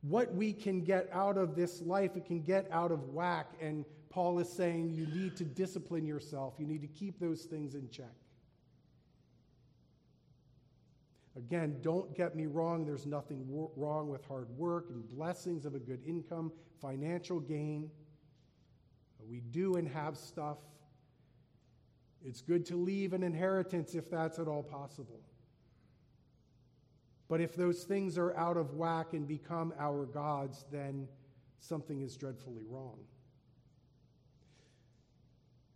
what 0.00 0.34
we 0.34 0.52
can 0.52 0.82
get 0.82 1.08
out 1.12 1.36
of 1.36 1.54
this 1.54 1.82
life. 1.82 2.16
It 2.16 2.24
can 2.24 2.40
get 2.40 2.66
out 2.72 2.92
of 2.92 3.10
whack. 3.10 3.52
And 3.60 3.84
Paul 4.08 4.38
is 4.38 4.50
saying 4.50 4.90
you 4.90 5.06
need 5.06 5.36
to 5.36 5.44
discipline 5.44 6.06
yourself, 6.06 6.54
you 6.58 6.66
need 6.66 6.80
to 6.80 6.88
keep 6.88 7.20
those 7.20 7.42
things 7.42 7.74
in 7.74 7.90
check. 7.90 8.14
Again, 11.38 11.76
don't 11.82 12.16
get 12.16 12.34
me 12.34 12.46
wrong, 12.46 12.84
there's 12.84 13.06
nothing 13.06 13.44
wrong 13.76 14.08
with 14.08 14.24
hard 14.26 14.50
work 14.58 14.86
and 14.90 15.08
blessings 15.08 15.64
of 15.64 15.76
a 15.76 15.78
good 15.78 16.00
income, 16.04 16.50
financial 16.82 17.38
gain. 17.38 17.90
We 19.28 19.40
do 19.40 19.76
and 19.76 19.86
have 19.88 20.16
stuff. 20.16 20.58
It's 22.24 22.40
good 22.40 22.66
to 22.66 22.76
leave 22.76 23.12
an 23.12 23.22
inheritance 23.22 23.94
if 23.94 24.10
that's 24.10 24.40
at 24.40 24.48
all 24.48 24.64
possible. 24.64 25.20
But 27.28 27.40
if 27.40 27.54
those 27.54 27.84
things 27.84 28.18
are 28.18 28.36
out 28.36 28.56
of 28.56 28.74
whack 28.74 29.12
and 29.12 29.28
become 29.28 29.72
our 29.78 30.06
gods, 30.06 30.64
then 30.72 31.06
something 31.60 32.00
is 32.00 32.16
dreadfully 32.16 32.64
wrong. 32.68 32.98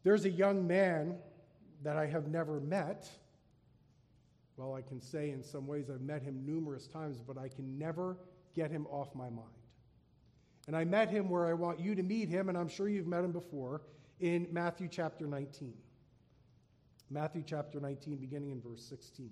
There's 0.02 0.24
a 0.24 0.30
young 0.30 0.66
man 0.66 1.18
that 1.84 1.96
I 1.96 2.06
have 2.06 2.26
never 2.26 2.58
met 2.58 3.08
well, 4.56 4.74
I 4.74 4.82
can 4.82 5.00
say 5.00 5.30
in 5.30 5.42
some 5.42 5.66
ways 5.66 5.90
I've 5.90 6.00
met 6.00 6.22
him 6.22 6.44
numerous 6.44 6.86
times, 6.86 7.20
but 7.20 7.38
I 7.38 7.48
can 7.48 7.78
never 7.78 8.18
get 8.54 8.70
him 8.70 8.86
off 8.86 9.14
my 9.14 9.30
mind. 9.30 9.48
And 10.66 10.76
I 10.76 10.84
met 10.84 11.08
him 11.08 11.28
where 11.28 11.46
I 11.46 11.54
want 11.54 11.80
you 11.80 11.94
to 11.94 12.02
meet 12.02 12.28
him, 12.28 12.48
and 12.48 12.56
I'm 12.56 12.68
sure 12.68 12.88
you've 12.88 13.06
met 13.06 13.24
him 13.24 13.32
before, 13.32 13.82
in 14.20 14.46
Matthew 14.52 14.88
chapter 14.88 15.26
19. 15.26 15.74
Matthew 17.10 17.42
chapter 17.44 17.80
19, 17.80 18.16
beginning 18.18 18.52
in 18.52 18.60
verse 18.60 18.82
16. 18.88 19.30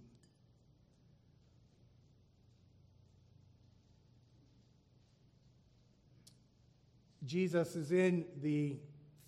Jesus 7.25 7.77
is 7.77 7.93
in 7.93 8.25
the 8.43 8.77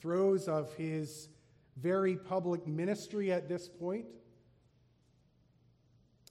throes 0.00 0.48
of 0.48 0.72
his 0.74 1.28
very 1.76 2.16
public 2.16 2.66
ministry 2.66 3.30
at 3.30 3.48
this 3.48 3.68
point. 3.68 4.06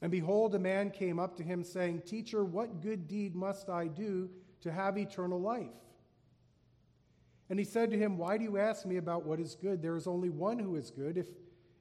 And 0.01 0.11
behold, 0.11 0.55
a 0.55 0.59
man 0.59 0.89
came 0.89 1.19
up 1.19 1.35
to 1.37 1.43
him, 1.43 1.63
saying, 1.63 2.01
Teacher, 2.05 2.43
what 2.43 2.81
good 2.81 3.07
deed 3.07 3.35
must 3.35 3.69
I 3.69 3.87
do 3.87 4.29
to 4.61 4.71
have 4.71 4.97
eternal 4.97 5.39
life? 5.39 5.67
And 7.49 7.59
he 7.59 7.65
said 7.65 7.91
to 7.91 7.97
him, 7.97 8.17
Why 8.17 8.37
do 8.37 8.43
you 8.43 8.57
ask 8.57 8.85
me 8.85 8.97
about 8.97 9.25
what 9.25 9.39
is 9.39 9.55
good? 9.55 9.81
There 9.81 9.97
is 9.97 10.07
only 10.07 10.29
one 10.29 10.57
who 10.57 10.75
is 10.75 10.89
good. 10.89 11.17
If, 11.17 11.27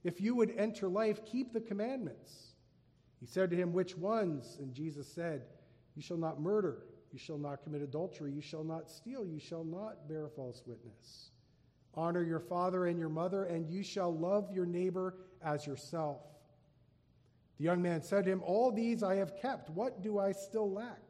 if 0.04 0.20
you 0.20 0.34
would 0.34 0.52
enter 0.56 0.88
life, 0.88 1.24
keep 1.24 1.52
the 1.52 1.60
commandments. 1.60 2.54
He 3.20 3.26
said 3.26 3.50
to 3.50 3.56
him, 3.56 3.72
Which 3.72 3.96
ones? 3.96 4.56
And 4.58 4.74
Jesus 4.74 5.06
said, 5.06 5.44
You 5.94 6.02
shall 6.02 6.16
not 6.18 6.40
murder. 6.40 6.86
You 7.12 7.18
shall 7.18 7.38
not 7.38 7.62
commit 7.62 7.82
adultery. 7.82 8.32
You 8.32 8.40
shall 8.42 8.64
not 8.64 8.90
steal. 8.90 9.24
You 9.24 9.38
shall 9.38 9.64
not 9.64 10.08
bear 10.08 10.28
false 10.28 10.62
witness. 10.66 11.30
Honor 11.94 12.22
your 12.22 12.40
father 12.40 12.86
and 12.86 12.98
your 12.98 13.08
mother, 13.08 13.44
and 13.44 13.68
you 13.68 13.82
shall 13.82 14.14
love 14.14 14.50
your 14.52 14.66
neighbor 14.66 15.16
as 15.42 15.66
yourself. 15.66 16.20
The 17.60 17.66
young 17.66 17.82
man 17.82 18.00
said 18.00 18.24
to 18.24 18.30
him, 18.30 18.42
All 18.42 18.72
these 18.72 19.02
I 19.02 19.16
have 19.16 19.36
kept. 19.36 19.68
What 19.68 20.02
do 20.02 20.18
I 20.18 20.32
still 20.32 20.72
lack? 20.72 21.02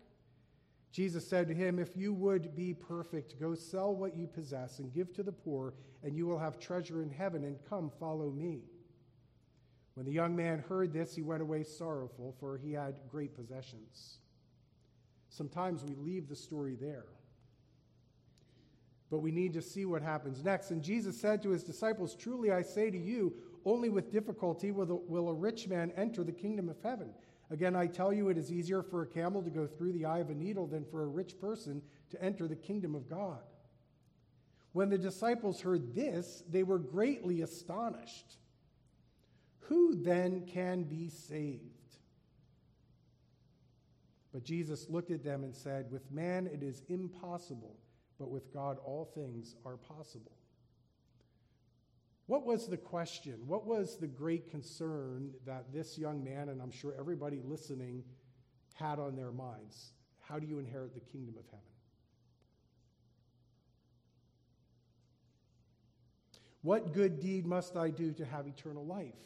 Jesus 0.90 1.24
said 1.24 1.46
to 1.46 1.54
him, 1.54 1.78
If 1.78 1.96
you 1.96 2.12
would 2.12 2.56
be 2.56 2.74
perfect, 2.74 3.38
go 3.38 3.54
sell 3.54 3.94
what 3.94 4.16
you 4.16 4.26
possess 4.26 4.80
and 4.80 4.92
give 4.92 5.12
to 5.12 5.22
the 5.22 5.30
poor, 5.30 5.74
and 6.02 6.16
you 6.16 6.26
will 6.26 6.40
have 6.40 6.58
treasure 6.58 7.04
in 7.04 7.10
heaven, 7.10 7.44
and 7.44 7.56
come, 7.68 7.88
follow 8.00 8.32
me. 8.32 8.62
When 9.94 10.04
the 10.04 10.12
young 10.12 10.34
man 10.34 10.58
heard 10.58 10.92
this, 10.92 11.14
he 11.14 11.22
went 11.22 11.40
away 11.40 11.62
sorrowful, 11.62 12.34
for 12.40 12.58
he 12.58 12.72
had 12.72 12.96
great 13.08 13.32
possessions. 13.32 14.18
Sometimes 15.28 15.84
we 15.84 15.94
leave 15.94 16.28
the 16.28 16.34
story 16.34 16.74
there. 16.74 17.06
But 19.08 19.18
we 19.18 19.30
need 19.30 19.52
to 19.52 19.62
see 19.62 19.84
what 19.84 20.02
happens 20.02 20.42
next. 20.42 20.72
And 20.72 20.82
Jesus 20.82 21.16
said 21.16 21.44
to 21.44 21.50
his 21.50 21.62
disciples, 21.62 22.16
Truly 22.16 22.50
I 22.50 22.62
say 22.62 22.90
to 22.90 22.98
you, 22.98 23.34
only 23.64 23.88
with 23.88 24.12
difficulty 24.12 24.70
will, 24.70 24.86
the, 24.86 24.94
will 24.94 25.28
a 25.28 25.34
rich 25.34 25.68
man 25.68 25.92
enter 25.96 26.24
the 26.24 26.32
kingdom 26.32 26.68
of 26.68 26.76
heaven. 26.82 27.10
Again, 27.50 27.74
I 27.74 27.86
tell 27.86 28.12
you, 28.12 28.28
it 28.28 28.38
is 28.38 28.52
easier 28.52 28.82
for 28.82 29.02
a 29.02 29.06
camel 29.06 29.42
to 29.42 29.50
go 29.50 29.66
through 29.66 29.92
the 29.92 30.04
eye 30.04 30.20
of 30.20 30.30
a 30.30 30.34
needle 30.34 30.66
than 30.66 30.84
for 30.84 31.02
a 31.02 31.06
rich 31.06 31.40
person 31.40 31.82
to 32.10 32.22
enter 32.22 32.46
the 32.46 32.56
kingdom 32.56 32.94
of 32.94 33.08
God. 33.08 33.42
When 34.72 34.88
the 34.88 34.98
disciples 34.98 35.60
heard 35.60 35.94
this, 35.94 36.44
they 36.48 36.62
were 36.62 36.78
greatly 36.78 37.42
astonished. 37.42 38.36
Who 39.62 39.96
then 39.96 40.46
can 40.46 40.84
be 40.84 41.08
saved? 41.08 41.64
But 44.32 44.44
Jesus 44.44 44.88
looked 44.88 45.10
at 45.10 45.24
them 45.24 45.42
and 45.42 45.54
said, 45.54 45.90
With 45.90 46.10
man 46.12 46.46
it 46.46 46.62
is 46.62 46.82
impossible, 46.88 47.76
but 48.18 48.30
with 48.30 48.52
God 48.52 48.78
all 48.84 49.10
things 49.12 49.56
are 49.66 49.76
possible. 49.76 50.32
What 52.30 52.46
was 52.46 52.68
the 52.68 52.76
question? 52.76 53.40
What 53.48 53.66
was 53.66 53.96
the 53.96 54.06
great 54.06 54.52
concern 54.52 55.32
that 55.46 55.72
this 55.72 55.98
young 55.98 56.22
man, 56.22 56.48
and 56.48 56.62
I'm 56.62 56.70
sure 56.70 56.94
everybody 56.96 57.40
listening, 57.44 58.04
had 58.74 59.00
on 59.00 59.16
their 59.16 59.32
minds? 59.32 59.90
How 60.20 60.38
do 60.38 60.46
you 60.46 60.60
inherit 60.60 60.94
the 60.94 61.00
kingdom 61.00 61.34
of 61.36 61.44
heaven? 61.46 61.64
What 66.62 66.92
good 66.92 67.18
deed 67.18 67.46
must 67.46 67.76
I 67.76 67.90
do 67.90 68.12
to 68.12 68.24
have 68.24 68.46
eternal 68.46 68.86
life? 68.86 69.18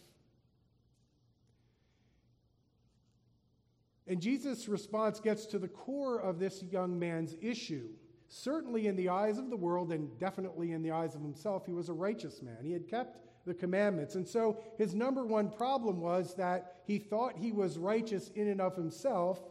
And 4.07 4.19
Jesus' 4.19 4.67
response 4.67 5.21
gets 5.21 5.45
to 5.49 5.59
the 5.59 5.69
core 5.69 6.19
of 6.19 6.39
this 6.39 6.63
young 6.63 6.99
man's 6.99 7.37
issue. 7.43 7.91
Certainly, 8.29 8.87
in 8.87 8.97
the 8.97 9.11
eyes 9.11 9.39
of 9.39 9.51
the 9.51 9.57
world, 9.57 9.93
and 9.93 10.19
definitely 10.19 10.73
in 10.73 10.83
the 10.83 10.91
eyes 10.91 11.15
of 11.15 11.21
himself, 11.21 11.67
he 11.67 11.73
was 11.73 11.89
a 11.89 11.93
righteous 11.93 12.43
man. 12.43 12.59
He 12.63 12.73
had 12.73 12.89
kept 12.89 13.19
the 13.47 13.55
commandments. 13.55 14.15
And 14.15 14.27
so 14.27 14.59
his 14.79 14.95
number 14.95 15.25
one 15.25 15.51
problem 15.51 16.01
was 16.01 16.35
that 16.37 16.83
he 16.87 16.99
thought 16.99 17.37
he 17.37 17.53
was 17.53 17.79
righteous 17.79 18.31
in 18.35 18.49
and 18.49 18.61
of 18.61 18.75
himself, 18.75 19.43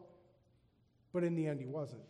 but 1.14 1.24
in 1.24 1.36
the 1.36 1.48
end, 1.48 1.60
he 1.60 1.68
wasn't. 1.68 2.02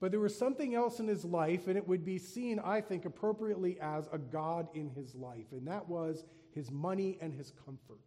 But 0.00 0.10
there 0.10 0.20
was 0.20 0.36
something 0.36 0.74
else 0.74 0.98
in 0.98 1.06
his 1.06 1.24
life, 1.24 1.68
and 1.68 1.76
it 1.76 1.86
would 1.86 2.04
be 2.04 2.18
seen, 2.18 2.58
I 2.58 2.80
think, 2.80 3.04
appropriately 3.04 3.78
as 3.80 4.08
a 4.12 4.18
God 4.18 4.68
in 4.74 4.88
his 4.90 5.14
life, 5.14 5.52
and 5.52 5.66
that 5.68 5.88
was 5.88 6.24
his 6.50 6.70
money 6.70 7.18
and 7.20 7.32
his 7.32 7.52
comfort. 7.64 8.00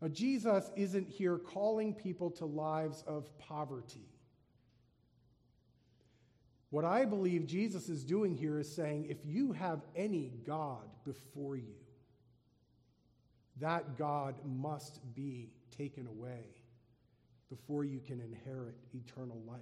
Now, 0.00 0.08
Jesus 0.08 0.70
isn't 0.76 1.08
here 1.08 1.38
calling 1.38 1.92
people 1.92 2.30
to 2.32 2.46
lives 2.46 3.02
of 3.06 3.36
poverty. 3.38 4.08
What 6.70 6.84
I 6.84 7.04
believe 7.04 7.46
Jesus 7.46 7.88
is 7.88 8.04
doing 8.04 8.34
here 8.34 8.58
is 8.58 8.70
saying 8.70 9.06
if 9.08 9.18
you 9.24 9.52
have 9.52 9.80
any 9.96 10.32
God 10.46 10.84
before 11.04 11.56
you, 11.56 11.74
that 13.60 13.96
God 13.96 14.34
must 14.44 15.00
be 15.14 15.50
taken 15.76 16.06
away 16.06 16.44
before 17.48 17.84
you 17.84 18.00
can 18.00 18.20
inherit 18.20 18.76
eternal 18.94 19.40
life. 19.46 19.58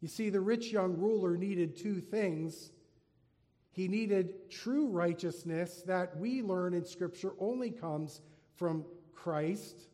You 0.00 0.08
see, 0.08 0.30
the 0.30 0.40
rich 0.40 0.72
young 0.72 0.96
ruler 0.96 1.36
needed 1.36 1.76
two 1.76 2.00
things. 2.00 2.70
He 3.72 3.88
needed 3.88 4.50
true 4.50 4.88
righteousness 4.88 5.82
that 5.86 6.16
we 6.16 6.42
learn 6.42 6.74
in 6.74 6.84
Scripture 6.84 7.32
only 7.38 7.70
comes 7.70 8.20
from 8.56 8.84
Christ. 9.14 9.88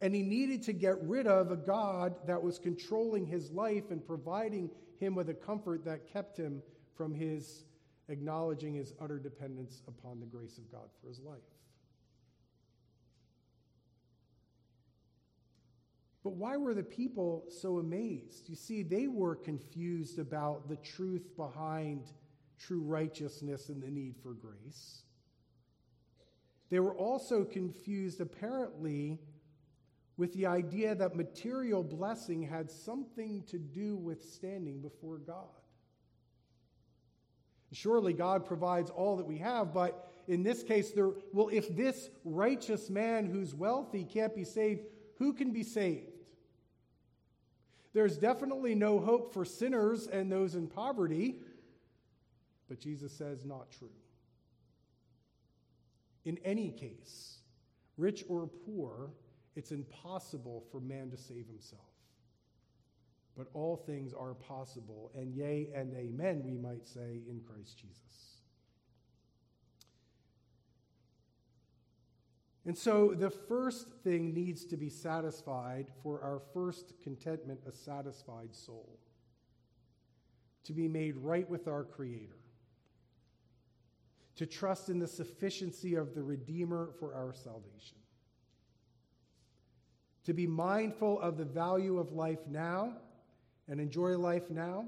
And 0.00 0.14
he 0.14 0.22
needed 0.22 0.62
to 0.64 0.72
get 0.72 1.00
rid 1.02 1.26
of 1.26 1.50
a 1.50 1.56
God 1.56 2.14
that 2.26 2.42
was 2.42 2.58
controlling 2.58 3.26
his 3.26 3.50
life 3.50 3.90
and 3.90 4.04
providing 4.04 4.70
him 4.98 5.14
with 5.14 5.28
a 5.28 5.34
comfort 5.34 5.84
that 5.84 6.10
kept 6.10 6.36
him 6.36 6.62
from 6.96 7.14
his 7.14 7.64
acknowledging 8.08 8.74
his 8.74 8.92
utter 9.00 9.18
dependence 9.18 9.82
upon 9.86 10.20
the 10.20 10.26
grace 10.26 10.58
of 10.58 10.70
God 10.70 10.88
for 11.00 11.08
his 11.08 11.20
life. 11.20 11.38
But 16.22 16.34
why 16.34 16.56
were 16.56 16.74
the 16.74 16.82
people 16.82 17.44
so 17.48 17.78
amazed? 17.78 18.48
You 18.48 18.56
see, 18.56 18.82
they 18.82 19.06
were 19.06 19.34
confused 19.34 20.18
about 20.18 20.68
the 20.68 20.76
truth 20.76 21.34
behind 21.36 22.04
true 22.58 22.82
righteousness 22.82 23.70
and 23.70 23.82
the 23.82 23.90
need 23.90 24.16
for 24.22 24.34
grace. 24.34 25.02
They 26.68 26.78
were 26.78 26.94
also 26.94 27.44
confused, 27.44 28.20
apparently, 28.20 29.18
with 30.20 30.34
the 30.34 30.44
idea 30.44 30.94
that 30.94 31.16
material 31.16 31.82
blessing 31.82 32.42
had 32.42 32.70
something 32.70 33.42
to 33.44 33.58
do 33.58 33.96
with 33.96 34.22
standing 34.22 34.82
before 34.82 35.16
God. 35.16 35.46
Surely 37.72 38.12
God 38.12 38.44
provides 38.44 38.90
all 38.90 39.16
that 39.16 39.26
we 39.26 39.38
have, 39.38 39.72
but 39.72 40.10
in 40.28 40.42
this 40.42 40.62
case, 40.62 40.90
there, 40.90 41.12
well, 41.32 41.48
if 41.50 41.74
this 41.74 42.10
righteous 42.22 42.90
man 42.90 43.24
who's 43.24 43.54
wealthy 43.54 44.04
can't 44.04 44.34
be 44.34 44.44
saved, 44.44 44.82
who 45.16 45.32
can 45.32 45.52
be 45.54 45.62
saved? 45.62 46.18
There's 47.94 48.18
definitely 48.18 48.74
no 48.74 49.00
hope 49.00 49.32
for 49.32 49.46
sinners 49.46 50.06
and 50.06 50.30
those 50.30 50.54
in 50.54 50.66
poverty, 50.66 51.36
but 52.68 52.78
Jesus 52.78 53.10
says, 53.10 53.46
not 53.46 53.70
true. 53.70 53.88
In 56.26 56.36
any 56.44 56.72
case, 56.72 57.38
rich 57.96 58.22
or 58.28 58.46
poor, 58.66 59.12
it's 59.60 59.72
impossible 59.72 60.64
for 60.72 60.80
man 60.80 61.10
to 61.10 61.18
save 61.18 61.46
himself. 61.46 61.92
But 63.36 63.48
all 63.52 63.76
things 63.76 64.14
are 64.14 64.32
possible, 64.32 65.10
and 65.14 65.34
yea 65.34 65.68
and 65.74 65.94
amen, 65.94 66.42
we 66.42 66.56
might 66.56 66.88
say, 66.88 67.20
in 67.28 67.42
Christ 67.46 67.76
Jesus. 67.76 68.38
And 72.64 72.76
so 72.76 73.14
the 73.14 73.28
first 73.28 73.88
thing 74.02 74.32
needs 74.32 74.64
to 74.64 74.78
be 74.78 74.88
satisfied 74.88 75.88
for 76.02 76.22
our 76.22 76.40
first 76.54 76.94
contentment, 77.02 77.60
a 77.68 77.72
satisfied 77.72 78.54
soul. 78.54 78.98
To 80.64 80.72
be 80.72 80.88
made 80.88 81.18
right 81.18 81.48
with 81.50 81.68
our 81.68 81.84
Creator. 81.84 82.40
To 84.36 84.46
trust 84.46 84.88
in 84.88 84.98
the 84.98 85.06
sufficiency 85.06 85.96
of 85.96 86.14
the 86.14 86.22
Redeemer 86.22 86.92
for 86.98 87.14
our 87.14 87.34
salvation. 87.34 87.99
To 90.24 90.34
be 90.34 90.46
mindful 90.46 91.20
of 91.20 91.36
the 91.36 91.44
value 91.44 91.98
of 91.98 92.12
life 92.12 92.46
now 92.48 92.92
and 93.68 93.80
enjoy 93.80 94.18
life 94.18 94.50
now. 94.50 94.84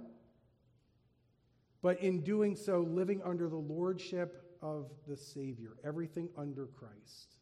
But 1.82 2.00
in 2.00 2.22
doing 2.22 2.54
so, 2.54 2.80
living 2.80 3.22
under 3.24 3.48
the 3.48 3.56
lordship 3.56 4.56
of 4.60 4.90
the 5.08 5.16
Savior, 5.16 5.76
everything 5.84 6.28
under 6.36 6.66
Christ 6.66 7.32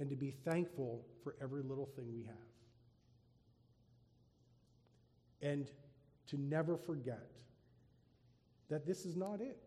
and 0.00 0.08
to 0.08 0.16
be 0.16 0.30
thankful 0.30 1.04
for 1.22 1.36
every 1.42 1.62
little 1.62 1.84
thing 1.94 2.10
we 2.12 2.22
have. 2.22 2.34
And 5.42 5.70
to 6.28 6.38
never 6.40 6.78
forget 6.78 7.28
that 8.70 8.86
this 8.86 9.04
is 9.04 9.14
not 9.14 9.42
it. 9.42 9.58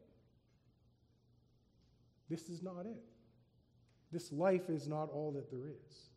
This 2.30 2.50
is 2.50 2.64
not 2.64 2.88
it. 2.88 3.04
This 4.12 4.32
life 4.32 4.70
is 4.70 4.88
not 4.88 5.10
all 5.12 5.32
that 5.34 5.52
there 5.52 5.68
is. 5.68 6.10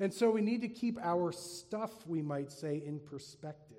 And 0.00 0.12
so 0.12 0.30
we 0.30 0.40
need 0.40 0.62
to 0.62 0.68
keep 0.68 0.98
our 1.02 1.32
stuff, 1.32 2.06
we 2.06 2.22
might 2.22 2.50
say, 2.50 2.82
in 2.84 2.98
perspective. 2.98 3.76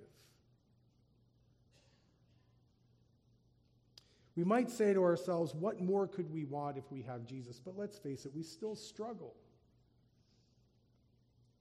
We 4.35 4.43
might 4.43 4.71
say 4.71 4.93
to 4.93 5.03
ourselves, 5.03 5.53
what 5.53 5.79
more 5.79 6.07
could 6.07 6.31
we 6.31 6.45
want 6.45 6.77
if 6.77 6.91
we 6.91 7.03
have 7.03 7.25
Jesus? 7.25 7.59
But 7.59 7.77
let's 7.77 7.99
face 7.99 8.25
it, 8.25 8.31
we 8.35 8.41
still 8.41 8.75
struggle. 8.75 9.35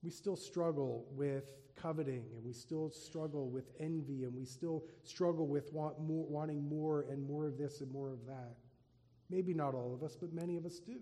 We 0.03 0.11
still 0.11 0.37
struggle 0.37 1.07
with 1.13 1.53
coveting, 1.77 2.25
and 2.35 2.45
we 2.45 2.53
still 2.53 2.91
struggle 2.91 3.49
with 3.49 3.71
envy, 3.79 4.25
and 4.25 4.35
we 4.35 4.45
still 4.45 4.85
struggle 5.05 5.47
with 5.47 5.73
want 5.73 6.01
more, 6.01 6.27
wanting 6.27 6.69
more 6.69 7.07
and 7.11 7.27
more 7.27 7.47
of 7.47 7.59
this 7.59 7.81
and 7.81 7.93
more 7.93 8.11
of 8.11 8.27
that. 8.27 8.57
Maybe 9.29 9.55
not 9.55 9.75
all 9.75 9.93
of 9.95 10.03
us, 10.03 10.17
but 10.17 10.33
many 10.33 10.57
of 10.57 10.65
us 10.65 10.79
do. 10.79 11.01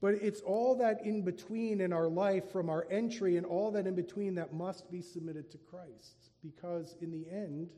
But 0.00 0.14
it's 0.14 0.40
all 0.40 0.76
that 0.76 1.04
in 1.04 1.22
between 1.22 1.80
in 1.80 1.92
our 1.92 2.08
life 2.08 2.52
from 2.52 2.70
our 2.70 2.86
entry 2.90 3.36
and 3.36 3.44
all 3.44 3.72
that 3.72 3.86
in 3.86 3.94
between 3.94 4.36
that 4.36 4.52
must 4.52 4.90
be 4.90 5.02
submitted 5.02 5.50
to 5.50 5.58
Christ. 5.58 6.30
Because 6.42 6.96
in 7.00 7.10
the 7.10 7.28
end, 7.30 7.68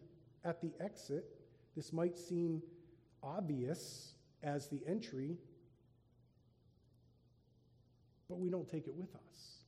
at 0.44 0.60
the 0.60 0.72
exit, 0.80 1.24
this 1.74 1.92
might 1.92 2.18
seem 2.18 2.62
obvious 3.22 4.14
as 4.42 4.68
the 4.68 4.82
entry, 4.86 5.38
but 8.28 8.38
we 8.38 8.50
don't 8.50 8.68
take 8.68 8.86
it 8.86 8.94
with 8.94 9.14
us. 9.14 9.58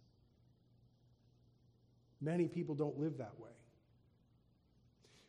Many 2.21 2.49
people 2.49 2.75
don't 2.75 2.99
live 2.99 3.19
that 3.19 3.39
way. 3.41 3.51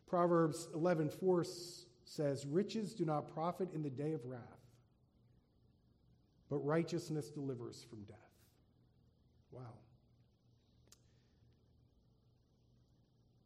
Proverbs 0.07 0.67
11:4 0.75 1.43
says, 2.05 2.45
"Riches 2.45 2.93
do 2.93 3.05
not 3.05 3.29
profit 3.33 3.73
in 3.73 3.81
the 3.81 3.89
day 3.89 4.13
of 4.13 4.25
wrath, 4.25 4.53
but 6.54 6.63
righteousness 6.63 7.32
delivers 7.32 7.84
from 7.89 8.04
death. 8.04 8.18
Wow. 9.52 9.74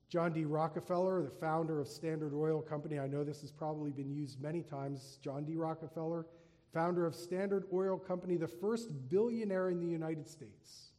John 0.09 0.33
D. 0.33 0.43
Rockefeller, 0.43 1.23
the 1.23 1.29
founder 1.29 1.79
of 1.79 1.87
Standard 1.87 2.33
Oil 2.33 2.61
Company, 2.61 2.99
I 2.99 3.07
know 3.07 3.23
this 3.23 3.39
has 3.39 3.51
probably 3.53 3.91
been 3.91 4.11
used 4.11 4.41
many 4.41 4.61
times. 4.61 5.19
John 5.23 5.45
D. 5.45 5.55
Rockefeller, 5.55 6.25
founder 6.73 7.05
of 7.05 7.15
Standard 7.15 7.63
Oil 7.71 7.97
Company, 7.97 8.35
the 8.35 8.45
first 8.45 8.89
billionaire 9.07 9.69
in 9.69 9.79
the 9.79 9.87
United 9.87 10.27
States. 10.27 10.89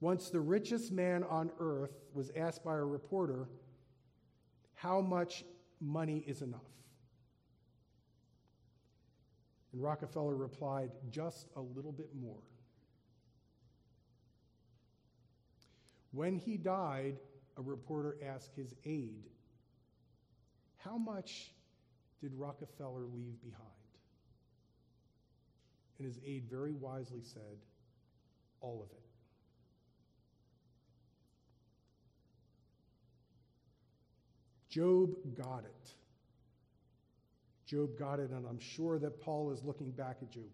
Once 0.00 0.28
the 0.28 0.40
richest 0.40 0.92
man 0.92 1.24
on 1.24 1.50
earth 1.58 2.02
was 2.12 2.30
asked 2.36 2.62
by 2.62 2.74
a 2.74 2.84
reporter, 2.84 3.48
How 4.74 5.00
much 5.00 5.42
money 5.80 6.22
is 6.26 6.42
enough? 6.42 6.60
And 9.72 9.82
Rockefeller 9.82 10.34
replied, 10.34 10.90
Just 11.10 11.48
a 11.56 11.60
little 11.60 11.92
bit 11.92 12.10
more. 12.20 12.42
When 16.12 16.36
he 16.36 16.58
died, 16.58 17.16
a 17.56 17.62
reporter 17.62 18.16
asked 18.26 18.54
his 18.54 18.74
aide, 18.84 19.30
How 20.76 20.98
much 20.98 21.52
did 22.20 22.32
Rockefeller 22.34 23.06
leave 23.06 23.40
behind? 23.42 23.68
And 25.98 26.06
his 26.06 26.18
aide 26.26 26.44
very 26.50 26.72
wisely 26.72 27.22
said, 27.22 27.58
All 28.60 28.82
of 28.82 28.90
it. 28.90 29.02
Job 34.68 35.10
got 35.36 35.64
it. 35.64 36.01
Job 37.72 37.98
got 37.98 38.20
it, 38.20 38.28
and 38.28 38.46
I'm 38.46 38.58
sure 38.58 38.98
that 38.98 39.18
Paul 39.18 39.50
is 39.50 39.64
looking 39.64 39.92
back 39.92 40.18
at 40.20 40.30
Job. 40.30 40.44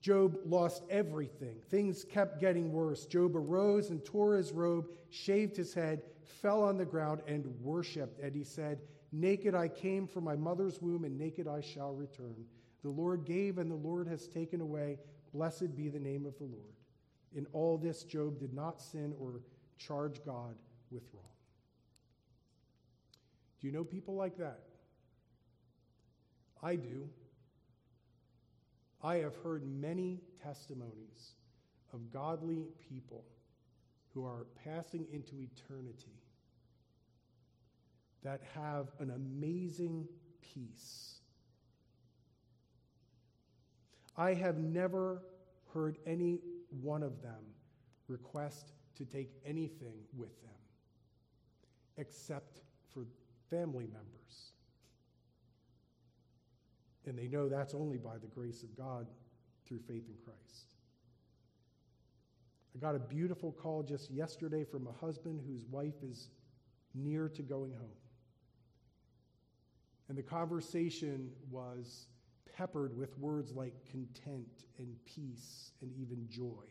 Job 0.00 0.38
lost 0.46 0.84
everything. 0.88 1.56
Things 1.68 2.04
kept 2.04 2.40
getting 2.40 2.70
worse. 2.70 3.04
Job 3.04 3.34
arose 3.34 3.90
and 3.90 4.04
tore 4.04 4.36
his 4.36 4.52
robe, 4.52 4.86
shaved 5.10 5.56
his 5.56 5.74
head, 5.74 6.02
fell 6.22 6.62
on 6.62 6.78
the 6.78 6.84
ground, 6.84 7.22
and 7.26 7.44
worshiped. 7.60 8.20
And 8.20 8.32
he 8.32 8.44
said, 8.44 8.78
Naked 9.10 9.56
I 9.56 9.66
came 9.66 10.06
from 10.06 10.22
my 10.22 10.36
mother's 10.36 10.80
womb, 10.80 11.02
and 11.02 11.18
naked 11.18 11.48
I 11.48 11.60
shall 11.60 11.94
return. 11.94 12.44
The 12.84 12.90
Lord 12.90 13.24
gave, 13.24 13.58
and 13.58 13.68
the 13.68 13.74
Lord 13.74 14.06
has 14.06 14.28
taken 14.28 14.60
away. 14.60 14.98
Blessed 15.34 15.74
be 15.74 15.88
the 15.88 15.98
name 15.98 16.26
of 16.26 16.38
the 16.38 16.44
Lord. 16.44 16.76
In 17.34 17.44
all 17.52 17.76
this, 17.76 18.04
Job 18.04 18.38
did 18.38 18.54
not 18.54 18.80
sin 18.80 19.14
or 19.18 19.40
charge 19.78 20.24
God 20.24 20.54
with 20.92 21.02
wrong. 21.12 21.24
Do 23.60 23.66
you 23.66 23.72
know 23.72 23.82
people 23.82 24.14
like 24.14 24.36
that? 24.38 24.60
I 26.62 26.76
do. 26.76 27.08
I 29.02 29.16
have 29.16 29.34
heard 29.36 29.66
many 29.66 30.20
testimonies 30.42 31.34
of 31.92 32.12
godly 32.12 32.66
people 32.88 33.24
who 34.12 34.26
are 34.26 34.46
passing 34.64 35.06
into 35.12 35.40
eternity 35.40 36.20
that 38.22 38.42
have 38.54 38.88
an 38.98 39.10
amazing 39.10 40.06
peace. 40.42 41.20
I 44.16 44.34
have 44.34 44.58
never 44.58 45.22
heard 45.72 45.98
any 46.06 46.40
one 46.82 47.02
of 47.02 47.22
them 47.22 47.42
request 48.08 48.72
to 48.96 49.04
take 49.04 49.30
anything 49.46 49.94
with 50.14 50.40
them 50.42 50.50
except 51.96 52.60
for 52.92 53.06
family 53.48 53.86
members. 53.86 54.52
And 57.06 57.18
they 57.18 57.28
know 57.28 57.48
that's 57.48 57.74
only 57.74 57.98
by 57.98 58.18
the 58.18 58.26
grace 58.26 58.62
of 58.62 58.76
God 58.76 59.06
through 59.66 59.80
faith 59.80 60.04
in 60.08 60.16
Christ. 60.24 60.74
I 62.74 62.78
got 62.78 62.94
a 62.94 63.00
beautiful 63.00 63.52
call 63.52 63.82
just 63.82 64.10
yesterday 64.10 64.64
from 64.64 64.86
a 64.86 64.92
husband 64.92 65.40
whose 65.46 65.64
wife 65.66 66.02
is 66.02 66.28
near 66.94 67.28
to 67.30 67.42
going 67.42 67.72
home. 67.72 67.88
And 70.08 70.18
the 70.18 70.22
conversation 70.22 71.30
was 71.50 72.06
peppered 72.56 72.96
with 72.96 73.16
words 73.18 73.52
like 73.52 73.72
content 73.90 74.64
and 74.78 74.94
peace 75.04 75.72
and 75.80 75.92
even 75.96 76.26
joy. 76.28 76.64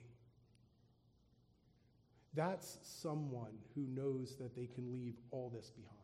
That's 2.33 2.77
someone 2.83 3.57
who 3.75 3.81
knows 3.87 4.35
that 4.37 4.55
they 4.55 4.67
can 4.67 4.91
leave 4.91 5.15
all 5.31 5.49
this 5.53 5.69
behind. 5.69 5.98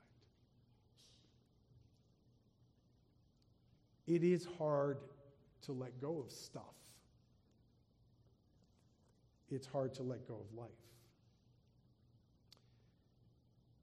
It 4.08 4.24
is 4.24 4.48
hard 4.58 5.00
to 5.63 5.72
let 5.72 6.00
go 6.00 6.20
of 6.20 6.32
stuff. 6.32 6.63
It's 9.50 9.68
hard 9.68 9.94
to 9.96 10.04
let 10.04 10.28
go 10.28 10.36
of 10.36 10.58
life. 10.58 10.70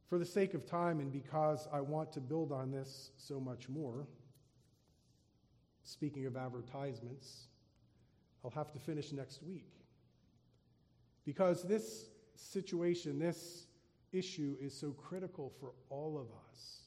For 0.08 0.18
the 0.18 0.26
sake 0.26 0.54
of 0.54 0.66
time 0.66 1.00
and 1.00 1.10
because 1.10 1.66
I 1.72 1.80
want 1.80 2.12
to 2.12 2.20
build 2.20 2.52
on 2.52 2.70
this 2.70 3.10
so 3.16 3.40
much 3.40 3.68
more, 3.68 4.06
speaking 5.84 6.26
of 6.26 6.36
advertisements, 6.36 7.46
I'll 8.44 8.50
have 8.50 8.72
to 8.72 8.78
finish 8.78 9.12
next 9.12 9.42
week. 9.42 9.70
Because 11.24 11.62
this 11.62 12.10
situation, 12.34 13.18
this 13.18 13.66
issue 14.12 14.56
is 14.60 14.74
so 14.74 14.90
critical 14.90 15.52
for 15.60 15.72
all 15.88 16.18
of 16.18 16.26
us 16.50 16.81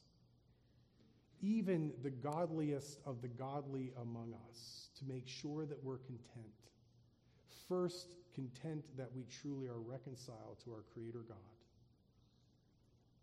even 1.46 1.92
the 2.02 2.10
godliest 2.10 2.98
of 3.06 3.22
the 3.22 3.28
godly 3.28 3.92
among 4.02 4.34
us, 4.50 4.88
to 4.98 5.04
make 5.04 5.28
sure 5.28 5.64
that 5.64 5.82
we're 5.84 5.98
content. 5.98 6.52
First, 7.68 8.16
content 8.34 8.84
that 8.96 9.10
we 9.14 9.24
truly 9.40 9.68
are 9.68 9.78
reconciled 9.78 10.58
to 10.64 10.72
our 10.72 10.82
Creator 10.92 11.24
God. 11.28 11.36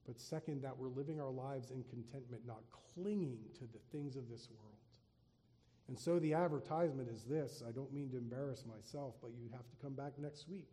But 0.06 0.20
second, 0.20 0.62
that 0.64 0.78
we're 0.78 0.88
living 0.88 1.20
our 1.20 1.32
lives 1.32 1.72
in 1.72 1.84
contentment, 1.90 2.44
not 2.46 2.62
clinging 2.94 3.40
to 3.56 3.62
the 3.62 3.80
things 3.92 4.16
of 4.16 4.30
this 4.30 4.50
world. 4.50 4.74
And 5.88 6.00
so 6.00 6.20
the 6.20 6.34
advertisement 6.34 7.10
is 7.10 7.24
this 7.24 7.62
I 7.68 7.72
don't 7.72 7.94
mean 7.94 8.10
to 8.12 8.18
embarrass 8.18 8.64
myself, 8.66 9.16
but 9.22 9.32
you 9.32 9.50
have 9.52 9.70
to 9.70 9.76
come 9.82 9.94
back 9.94 10.14
next 10.18 10.48
week. 10.48 10.70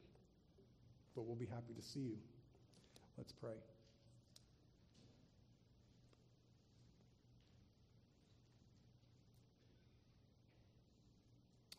But 1.15 1.23
we'll 1.23 1.37
be 1.37 1.47
happy 1.47 1.75
to 1.75 1.83
see 1.83 2.01
you. 2.01 2.19
Let's 3.19 3.33
pray. 3.33 3.57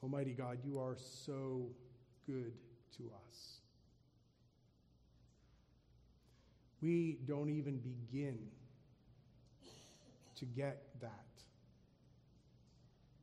Almighty 0.04 0.34
God, 0.34 0.58
you 0.64 0.80
are 0.80 0.96
so 1.26 1.68
good 2.26 2.54
to 2.98 3.04
us. 3.28 3.60
We 6.82 7.20
don't 7.28 7.50
even 7.50 7.78
begin 7.78 8.40
to 10.36 10.46
get 10.46 10.84
that. 11.02 11.26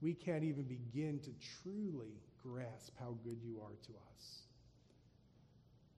We 0.00 0.14
can't 0.14 0.44
even 0.44 0.62
begin 0.62 1.18
to 1.20 1.30
truly 1.62 2.20
grasp 2.40 2.92
how 3.00 3.16
good 3.24 3.38
you 3.42 3.60
are 3.60 3.74
to 3.86 3.92
us. 4.14 4.42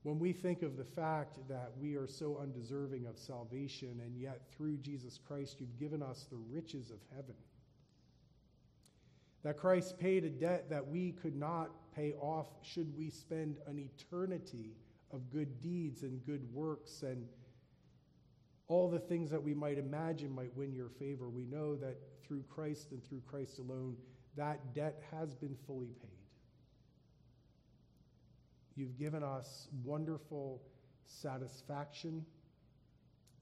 When 0.03 0.19
we 0.19 0.33
think 0.33 0.62
of 0.62 0.79
the 0.79 0.85
fact 0.85 1.47
that 1.51 1.73
we 1.79 1.97
are 1.97 2.07
so 2.07 2.38
undeserving 2.40 3.05
of 3.05 3.19
salvation, 3.19 4.01
and 4.03 4.16
yet 4.16 4.40
through 4.57 4.79
Jesus 4.79 5.19
Christ, 5.29 5.57
you've 5.61 5.79
given 5.79 6.03
us 6.03 6.25
the 6.31 6.38
riches 6.51 6.90
of 6.90 7.01
heaven 7.14 7.35
that 9.42 9.57
Christ 9.57 9.98
paid 9.98 10.24
a 10.24 10.31
debt 10.31 10.68
that 10.70 10.87
we 10.87 11.12
could 11.12 11.37
not 11.37 11.70
pay 11.94 12.12
off 12.20 12.46
should 12.62 12.96
we 12.96 13.11
spend 13.11 13.59
an 13.66 13.79
eternity 13.79 14.76
of 15.12 15.31
good 15.31 15.61
deeds 15.61 16.03
and 16.03 16.24
good 16.24 16.42
works 16.53 17.03
and 17.03 17.26
all 18.68 18.88
the 18.88 18.98
things 18.98 19.31
that 19.31 19.42
we 19.42 19.53
might 19.53 19.79
imagine 19.79 20.31
might 20.31 20.57
win 20.57 20.72
your 20.72 20.88
favor. 20.88 21.29
We 21.29 21.44
know 21.44 21.74
that 21.76 21.96
through 22.24 22.44
Christ 22.48 22.92
and 22.92 23.05
through 23.05 23.22
Christ 23.26 23.59
alone, 23.59 23.96
that 24.37 24.74
debt 24.74 25.03
has 25.11 25.35
been 25.35 25.57
fully 25.66 25.92
paid. 26.00 26.11
You've 28.76 28.96
given 28.96 29.24
us 29.24 29.66
wonderful 29.85 30.62
satisfaction 31.07 32.24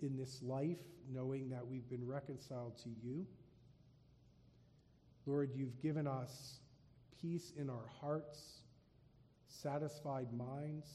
in 0.00 0.16
this 0.16 0.42
life, 0.42 0.78
knowing 1.12 1.50
that 1.50 1.66
we've 1.66 1.88
been 1.90 2.06
reconciled 2.06 2.78
to 2.78 2.88
you. 3.02 3.26
Lord, 5.28 5.50
you've 5.54 5.78
given 5.82 6.06
us 6.06 6.60
peace 7.20 7.52
in 7.58 7.68
our 7.68 7.90
hearts, 8.00 8.62
satisfied 9.46 10.32
minds. 10.32 10.88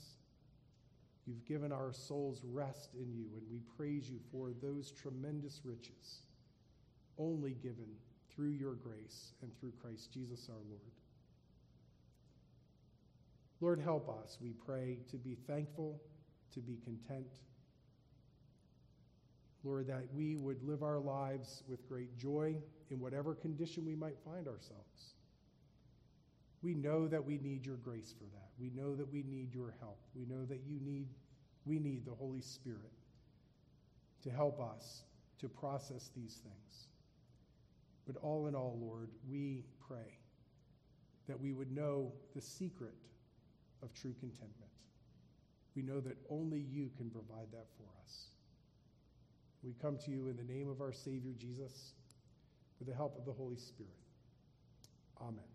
You've 1.28 1.46
given 1.46 1.72
our 1.72 1.94
souls 1.94 2.42
rest 2.44 2.96
in 2.96 3.14
you, 3.14 3.28
and 3.36 3.44
we 3.52 3.60
praise 3.78 4.10
you 4.10 4.18
for 4.32 4.50
those 4.60 4.92
tremendous 4.92 5.62
riches, 5.64 6.24
only 7.20 7.52
given 7.52 7.86
through 8.34 8.50
your 8.50 8.74
grace 8.74 9.34
and 9.44 9.52
through 9.60 9.74
Christ 9.80 10.12
Jesus 10.12 10.50
our 10.50 10.64
Lord. 10.68 10.82
Lord, 13.62 13.80
help 13.80 14.10
us, 14.10 14.40
we 14.42 14.54
pray, 14.66 14.98
to 15.12 15.18
be 15.18 15.38
thankful, 15.48 16.02
to 16.56 16.60
be 16.60 16.78
content. 16.84 17.28
Lord, 19.64 19.88
that 19.88 20.04
we 20.14 20.36
would 20.36 20.62
live 20.64 20.84
our 20.84 21.00
lives 21.00 21.64
with 21.68 21.88
great 21.88 22.18
joy 22.18 22.56
in 22.90 23.00
whatever 23.00 23.34
condition 23.34 23.86
we 23.86 23.96
might 23.96 24.18
find 24.26 24.48
ourselves. 24.48 25.16
We 26.62 26.74
know 26.74 27.08
that 27.08 27.24
we 27.24 27.38
need 27.38 27.66
your 27.66 27.78
grace 27.78 28.14
for 28.18 28.26
that. 28.26 28.50
We 28.60 28.72
know 28.76 28.96
that 28.96 29.12
we 29.12 29.24
need 29.24 29.54
your 29.54 29.74
help. 29.80 30.00
We 30.16 30.26
know 30.26 30.46
that 30.46 30.62
you 30.66 30.80
need 30.82 31.08
we 31.66 31.80
need 31.80 32.06
the 32.06 32.14
Holy 32.14 32.42
Spirit 32.42 32.92
to 34.22 34.30
help 34.30 34.60
us 34.60 35.04
to 35.40 35.48
process 35.48 36.10
these 36.16 36.40
things. 36.44 36.88
But 38.06 38.18
all 38.22 38.48
in 38.48 38.56
all, 38.56 38.78
Lord, 38.82 39.10
we 39.30 39.64
pray 39.88 40.18
that 41.28 41.40
we 41.40 41.54
would 41.54 41.72
know 41.72 42.12
the 42.36 42.42
secret 42.42 42.96
of 43.82 43.94
true 43.94 44.14
contentment. 44.20 44.72
We 45.76 45.84
know 45.84 46.02
that 46.02 46.18
only 46.30 46.60
you 46.60 46.92
can 46.98 47.10
provide 47.10 47.48
that 47.52 47.68
for 47.78 47.86
us. 48.02 48.28
We 49.64 49.74
come 49.82 49.98
to 50.06 50.12
you 50.12 50.28
in 50.28 50.36
the 50.36 50.44
name 50.44 50.70
of 50.70 50.82
our 50.82 50.92
Savior 50.92 51.34
Jesus 51.38 51.94
with 52.80 52.88
the 52.88 52.96
help 52.96 53.18
of 53.18 53.26
the 53.26 53.32
Holy 53.32 53.58
Spirit. 53.58 53.94
Amen. 55.22 55.53